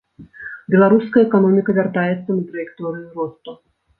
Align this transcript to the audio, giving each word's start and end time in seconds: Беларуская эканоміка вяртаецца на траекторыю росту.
Беларуская 0.75 1.23
эканоміка 1.27 1.75
вяртаецца 1.79 2.29
на 2.37 2.39
траекторыю 2.53 3.07
росту. 3.21 3.57